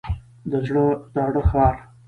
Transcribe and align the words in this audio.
د 0.49 0.53
زاړه 1.13 1.41
ښار. 1.49 1.75